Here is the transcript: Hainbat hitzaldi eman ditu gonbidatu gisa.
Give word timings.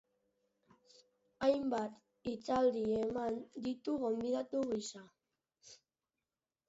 Hainbat 1.47 1.99
hitzaldi 2.31 2.83
eman 3.01 3.39
ditu 3.67 3.97
gonbidatu 4.05 4.67
gisa. 4.75 5.05